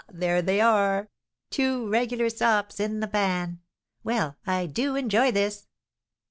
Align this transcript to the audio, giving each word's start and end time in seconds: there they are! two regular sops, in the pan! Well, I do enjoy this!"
there 0.11 0.41
they 0.41 0.59
are! 0.59 1.09
two 1.51 1.87
regular 1.87 2.27
sops, 2.27 2.79
in 2.79 3.01
the 3.01 3.07
pan! 3.07 3.59
Well, 4.03 4.35
I 4.47 4.65
do 4.65 4.95
enjoy 4.95 5.31
this!" 5.31 5.67